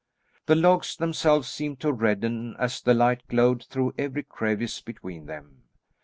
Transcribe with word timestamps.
The 0.47 0.55
logs 0.55 0.97
themselves 0.97 1.47
seemed 1.47 1.79
to 1.81 1.93
redden 1.93 2.55
as 2.57 2.81
the 2.81 2.95
light 2.95 3.21
glowed 3.27 3.63
through 3.65 3.93
every 3.99 4.23
crevice 4.23 4.81
between 4.81 5.27
them. 5.27 5.61